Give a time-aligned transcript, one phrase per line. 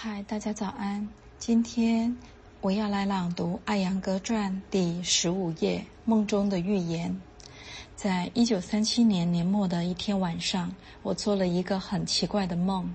[0.00, 1.08] 嗨，大家早安！
[1.40, 2.16] 今天
[2.60, 7.10] 我要来朗读《艾扬格传》第十五页《梦中的预言》。
[7.96, 10.72] 在一九三七年年末的一天晚上，
[11.02, 12.88] 我做了一个很奇怪的梦。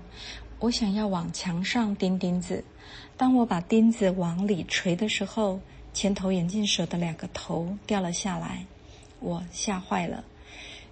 [0.60, 2.64] 我想要往墙上钉钉子，
[3.18, 5.60] 当我把钉子往里锤的时候，
[5.92, 8.64] 前头眼镜蛇的两个头掉了下来，
[9.20, 10.24] 我吓坏了，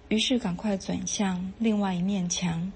[0.09, 2.71] 于是赶快转向另外一面墙。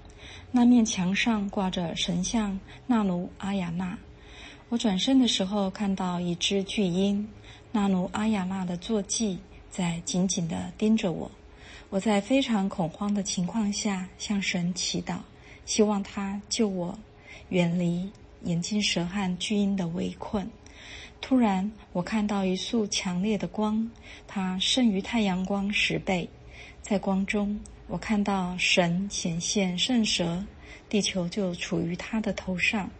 [0.50, 3.98] 那面墙上挂着神像纳努阿雅娜。
[4.68, 7.28] 我转身的时候，看到一只巨鹰，
[7.72, 9.38] 纳努阿雅娜的坐骑
[9.70, 11.30] 在紧紧地盯着我。
[11.90, 15.16] 我在非常恐慌的情况下向神祈祷，
[15.64, 16.98] 希望他救我
[17.48, 18.10] 远离
[18.44, 20.46] 眼镜蛇和巨鹰的围困。
[21.20, 23.90] 突然，我看到一束强烈的光，
[24.26, 26.28] 它胜于太阳光十倍。
[26.80, 27.58] 在光中，
[27.88, 30.44] 我看到神显现圣蛇，
[30.90, 32.90] 地球就处于他的头上。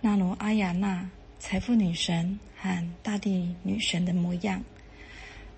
[0.00, 1.06] 纳罗阿雅娜，
[1.38, 4.64] 财富女神和大地女神的模样。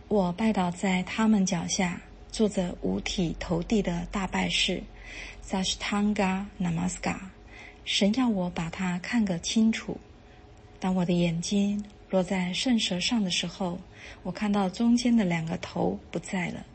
[0.08, 4.82] 我拜倒在他们脚下，做着五体投地的大拜式，
[5.40, 7.30] 萨什汤嘎纳玛斯嘎。
[7.84, 9.96] 神要我把它看个清楚。
[10.80, 13.78] 当我的眼睛落在圣蛇上的时候，
[14.24, 16.66] 我看到中间的两个头不在了。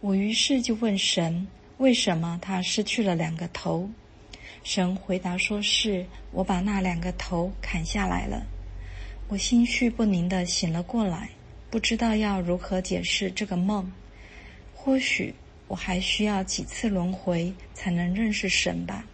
[0.00, 1.46] 我于是就问神
[1.78, 3.90] ：“为什么他失去了两个头？”
[4.62, 8.46] 神回答说：“是我把那两个头砍下来了。”
[9.26, 11.28] 我心绪不宁地醒了过来，
[11.68, 13.90] 不知道要如何解释这个梦。
[14.72, 15.34] 或许
[15.66, 19.04] 我还需要几次轮回才能认识神吧。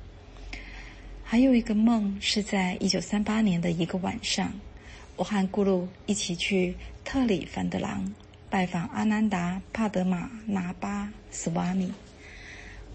[1.25, 4.53] 还有一个梦是在一九三八年的一个晚上，
[5.17, 8.15] 我和咕噜一起去特里凡德朗。
[8.55, 11.93] 拜访阿南达帕德玛拿巴斯瓦米，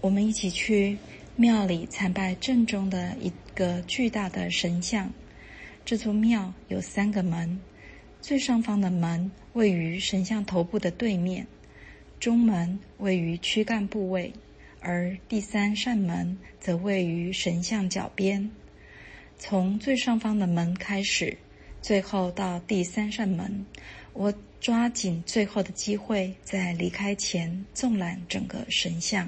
[0.00, 0.96] 我们一起去
[1.36, 5.12] 庙里参拜正中的一个巨大的神像。
[5.84, 7.60] 这座庙有三个门，
[8.22, 11.46] 最上方的门位于神像头部的对面，
[12.18, 14.32] 中门位于躯干部位，
[14.80, 18.50] 而第三扇门则位于神像脚边。
[19.36, 21.36] 从最上方的门开始，
[21.82, 23.66] 最后到第三扇门。
[24.14, 29.26] 我抓紧最后的机会，在离开前纵览整个神像。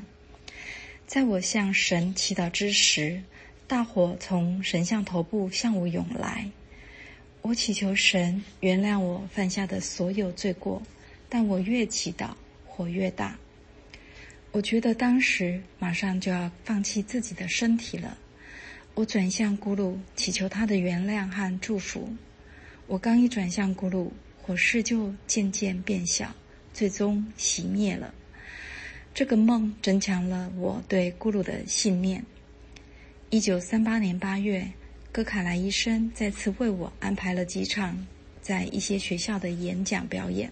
[1.07, 3.23] 在我向神祈祷之时，
[3.67, 6.51] 大火从神像头部向我涌来。
[7.41, 10.83] 我祈求神原谅我犯下的所有罪过，
[11.31, 12.33] 但我越祈祷，
[12.67, 13.39] 火越大。
[14.51, 18.19] 我觉得当时马上就要放弃自己的身体了。
[18.95, 22.15] 我转向咕噜，祈求他的原谅和祝福。
[22.87, 24.11] 我刚一转向咕噜。
[24.43, 26.35] 火势就渐渐变小，
[26.75, 28.13] 最终熄灭了。
[29.15, 32.25] 这个梦增强了我对咕噜的信念。
[33.31, 34.67] 一九三八年八月，
[35.13, 38.07] 戈卡莱医生再次为我安排了几场
[38.41, 40.51] 在一些学校的演讲表演，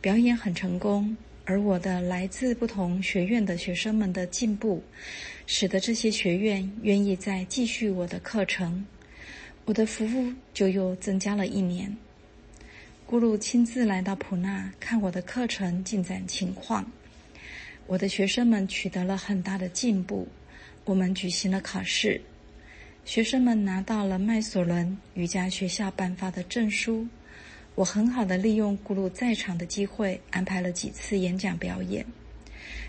[0.00, 1.16] 表演很成功。
[1.46, 4.82] 而我的来自不同学院的学生们的进步，
[5.46, 8.84] 使得这些学院愿意再继续我的课程，
[9.66, 11.94] 我的服务就又增加了一年。
[13.14, 16.84] 咕噜亲自来到普纳看我的课程进展情况，
[17.86, 20.26] 我的学生们取得了很大的进步。
[20.84, 22.20] 我们举行了考试，
[23.04, 27.06] 学生们拿到了麦索伦瑜伽学校颁发的证书。
[27.76, 32.04] 我很好的利用咕噜在场的机会，安排了几次演讲表演。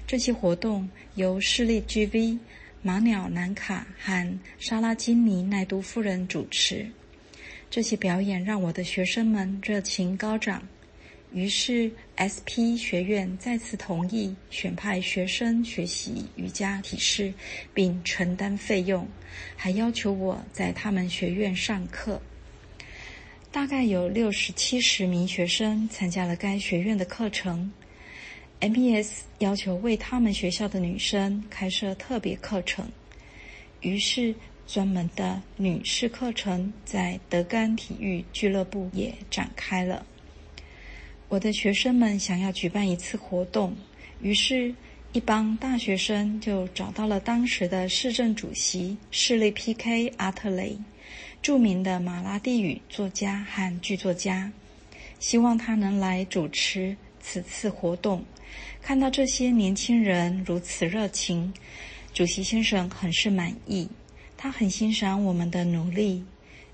[0.07, 2.39] 这些活动由视力 GV、
[2.81, 6.87] 马鸟南卡和莎拉金尼奈都夫人主持。
[7.69, 10.65] 这些表演让我的学生们热情高涨，
[11.33, 17.33] 于是 S.P 学院再次同意选派学生学习瑜伽体式，
[17.73, 19.05] 并承担费用，
[19.57, 22.21] 还要求我在他们学院上课。
[23.51, 27.69] 大概有六十七十名学生参加了该学院的课程。
[28.61, 32.89] M.B.S 要求为他们学校的女生开设特别课程，
[33.81, 34.33] 于是。
[34.67, 40.05] 专门的女士课程在德干体育俱乐部也展开了。
[41.29, 43.75] 我的学生们想要举办一次活动，
[44.21, 44.73] 于是，
[45.13, 50.13] 一帮大学生就找到了当时的市政主席市内 P.K.
[50.17, 50.77] 阿特雷，
[51.41, 54.51] 著名的马拉地语作家和剧作家，
[55.19, 58.23] 希望他能来主持此次活动。
[58.81, 61.53] 看到这些年轻人如此热情，
[62.13, 63.89] 主席先生很是满意。
[64.37, 66.23] 他很欣赏我们的努力，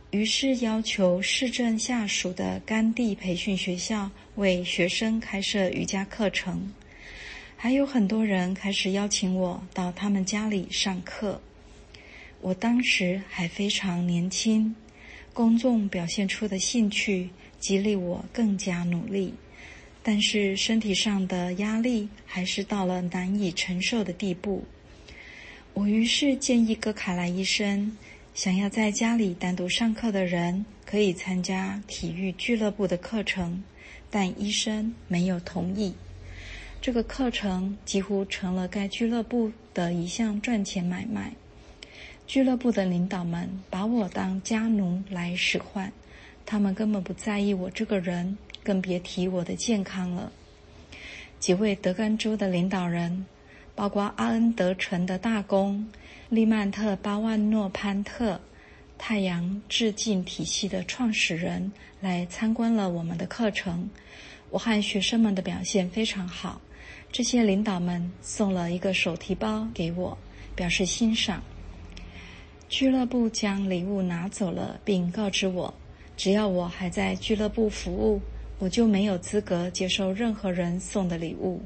[0.10, 6.74] 于是要求市政下属的甘地培训学校为学生开设瑜伽课程。
[7.56, 11.40] 还有很多人开始邀请我到他们家里上课。
[12.42, 14.76] 我当时还非常年轻，
[15.32, 17.30] 公众表现出的兴趣
[17.60, 19.36] 激励我更加努力，
[20.02, 24.66] 但是身体上的压力还是到了难以承受的地步。
[25.74, 27.96] 我于是建议戈卡莱医生，
[28.34, 33.64] 想要在家里单独上课的人可以参加体育俱乐部的课程，
[34.10, 35.94] 但医生没有同意。
[36.82, 41.32] 这个课程几乎成了该俱乐部的一项赚钱买卖。
[42.28, 45.92] 俱乐部的领导们把我当家奴来使唤，
[46.46, 50.32] 他们根本不在意我这个人，更别提我的健康了。
[51.40, 53.26] 几位德干州的领导人，
[53.76, 55.88] 包括阿恩德城的大公
[56.30, 58.40] 利曼特·巴万诺潘特，
[58.98, 63.90] 太阳致敬体系的创始人，来参观了我们的课程。
[64.50, 66.62] 我和学生们的表现非常好，
[67.12, 70.18] 这些领导们送了一个手提包给我，
[70.56, 71.42] 表示欣赏。
[72.68, 75.74] 俱乐部将礼物拿走了，并告知我，
[76.16, 78.22] 只要我还在俱乐部服务，
[78.60, 81.62] 我就没有资格接受任何人送的礼物。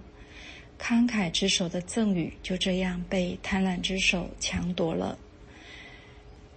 [0.79, 5.17] 慷慨之手的赠与就这样被贪婪之手抢夺了。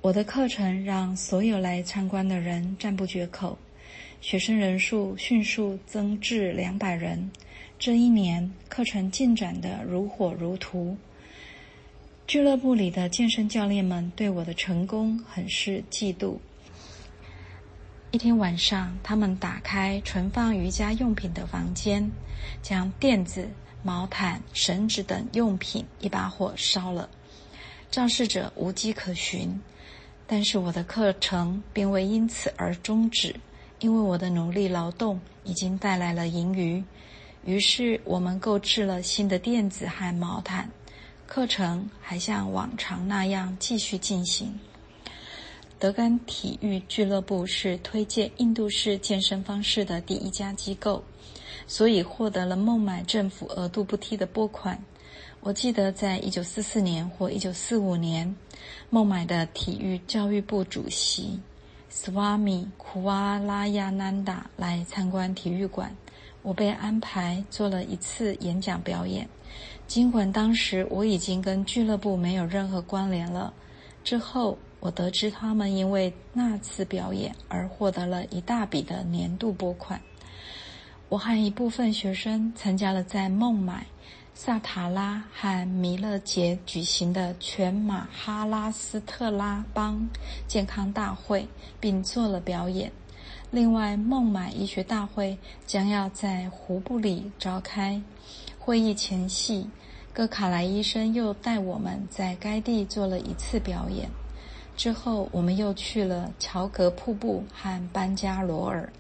[0.01, 3.59] 我的课程让所有来参观的人赞不绝口，
[4.21, 7.31] 学生人数迅速增至两百人。
[7.79, 10.97] 这一年，课程进展得如火如荼。
[12.27, 16.37] 俱乐部里的健身教练们对我的成功很是嫉妒。
[18.11, 22.11] 一天晚上，他们打开存放瑜伽用品的房间，
[22.63, 23.49] 将垫子、
[23.83, 27.09] 毛毯、绳子等用品一把火烧了，
[27.91, 29.61] 肇事者无迹可寻。
[30.27, 33.35] 但是我的课程并未因此而终止，
[33.79, 36.83] 因为我的努力劳动已经带来了盈余。
[37.45, 40.69] 于是我们购置了新的垫子和毛毯。
[41.27, 44.59] 课程还像往常那样继续进行。
[45.79, 51.01] 德干体育俱乐部是推荐印度式健身方式的第一家机构，
[51.69, 54.77] 所以获得了孟买政府额度不低的拨款。
[55.41, 58.35] 我记得在一九四四年或一九四五年，
[58.91, 61.39] 孟买的体育教育部主席
[61.93, 65.95] Swami Kualayananda 来参观体育馆，
[66.43, 69.29] 我被安排做了一次演讲表演。
[69.87, 73.55] 尽管当时我已经跟俱乐部没有任何关联了，
[74.03, 80.01] 之后我得知他们因为那次表演而获得了一大笔的年度拨款。
[81.09, 83.87] 我和一部分学生参加了在孟买、
[84.35, 90.07] 萨塔拉和弥勒节举行的全马哈拉斯特拉邦
[90.47, 91.49] 健康大会，
[91.81, 92.93] 并做了表演。
[93.51, 98.01] 另外，孟买医学大会将要在胡布里召开。
[98.59, 99.67] 会议前夕，
[100.13, 104.11] 戈卡莱医生又带我们在该地做了一次表演。
[104.79, 108.91] 之后，我们又去了乔格瀑布和班加罗尔，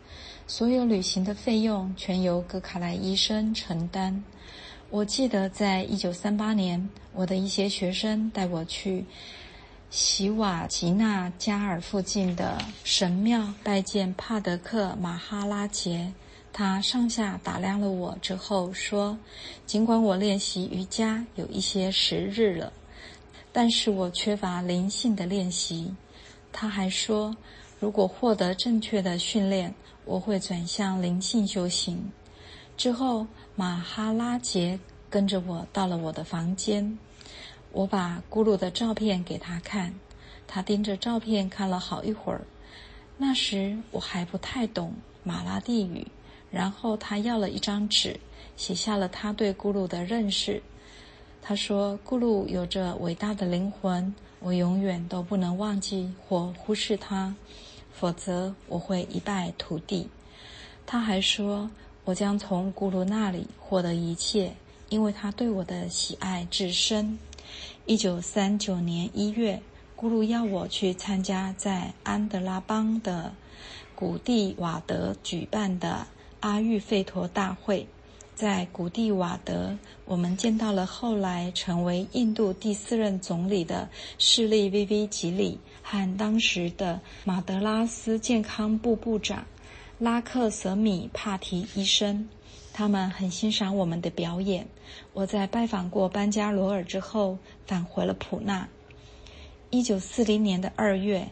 [0.48, 4.24] 所有旅行的费用全由戈卡莱医生承担。
[4.90, 9.04] 我记得，在一九三八年，我的一些学生带我去
[9.88, 16.12] 喜瓦吉纳加尔附近的神庙拜见帕德克马哈拉杰。
[16.52, 19.16] 他上下打量了我之后说
[19.64, 22.72] ：“尽管我练习瑜伽有一些时日了，
[23.52, 25.94] 但是我缺乏灵性的练习。”
[26.52, 27.36] 他还说
[27.78, 29.74] ：“如果获得正确的训练，
[30.04, 32.10] 我会转向灵性修行。”
[32.76, 34.78] 之后，马哈拉杰
[35.10, 36.98] 跟着我到了我的房间，
[37.72, 39.94] 我把咕噜的照片给他看，
[40.46, 42.40] 他盯着照片看了好一会儿。
[43.16, 46.06] 那时我还不太懂马拉地语。
[46.50, 48.18] 然后他要了一张纸，
[48.56, 50.62] 写下了他对咕噜的认识。
[51.48, 57.34] 他说：“咕噜有着伟大的灵魂，我永远都不能忘记或忽视他，
[57.90, 60.10] 否则我会一败涂地。”
[60.84, 61.70] 他还说
[62.04, 64.52] ：“我将从咕噜那里获得一切，
[64.90, 67.18] 因为他对我的喜爱至深。”
[67.86, 69.62] 一九三九年一月，
[69.96, 73.32] 咕噜要我去参加在安德拉邦的
[73.94, 76.06] 古蒂瓦德举办的。
[76.40, 77.88] 阿育吠陀大会，
[78.38, 85.08] 在古蒂瓦德，我们见到了后来成为印度第四任总理的势利 V.V.
[85.08, 89.44] 吉里和当时的马德拉斯健康部部长
[89.98, 92.28] 拉克瑟米帕提医生。
[92.72, 94.68] 他们很欣赏我们的表演。
[95.12, 98.68] 我在拜访过班加罗尔之后，返回了普纳。
[99.70, 101.26] 一九四零年的二月，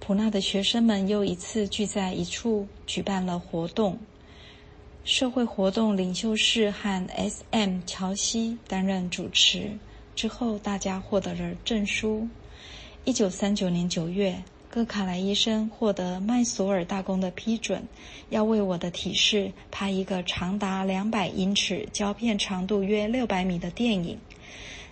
[0.00, 3.98] 普纳的学生们又一次聚在一处，举办了活动。
[5.08, 7.78] 社会活动领袖室和 S.M.
[7.86, 9.70] 乔西担任主持。
[10.14, 12.28] 之后，大家获得了证书。
[13.06, 17.82] 一九三九年九月，戈卡莱医生获得麦索尔大公的批准，
[18.28, 24.18] 要为我的体式拍一个长达两百英尺、胶片长度约六百米的电影。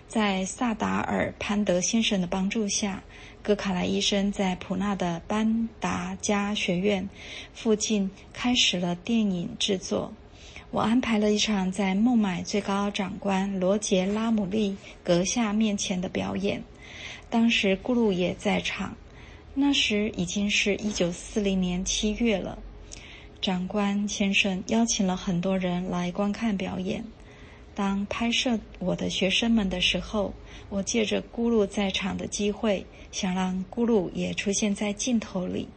[0.07, 3.03] 在萨达尔潘德先生的帮助下，
[3.43, 7.07] 戈卡莱医生在普纳的班达加学院
[7.53, 10.13] 附近开始了电影制作。
[10.71, 16.63] 我安排了一场在孟买最高长官罗杰拉姆利阁下面前的表演，
[17.29, 18.95] 当时咕噜也在场。
[19.53, 22.57] 那时已经是一九四零年七月了。
[23.41, 27.03] 长官先生邀请了很多人来观看表演。
[27.77, 30.33] 当拍摄我的学生们的时候，
[30.67, 35.67] 我借着咕噜在场的机会，想让咕噜也出现在镜头里。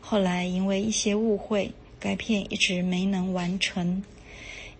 [0.00, 4.02] 后来因为一些误会，该片一直没能完成。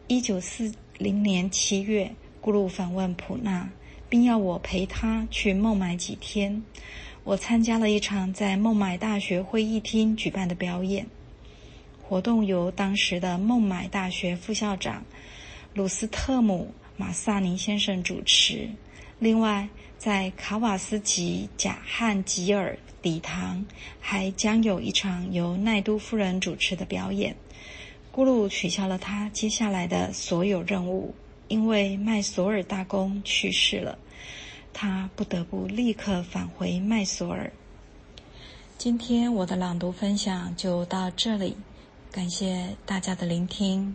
[0.09, 3.71] 一九四零年七月，咕噜访问普纳，
[4.09, 6.61] 并要我陪他去孟买几天。
[7.23, 11.07] 我参加了一场在孟买大学会议厅举办的表演，
[12.03, 15.05] 活动由当时的孟买大学副校长
[15.77, 18.67] 鲁斯特姆马萨尼先生主持。
[19.19, 19.69] 另外，
[19.99, 23.63] 在卡瓦斯吉贾汉吉尔礼堂
[24.01, 27.37] 还将有一场由奈都夫人主持的表演。
[28.11, 31.15] 咕噜取消了他接下来的所有任务，
[31.49, 33.99] 因为麦索尔大公去世了，
[34.73, 37.53] 他不得不立刻返回麦索尔。
[38.79, 41.55] 今天我的朗读分享就到这里，
[42.11, 43.95] 感谢大家的聆听。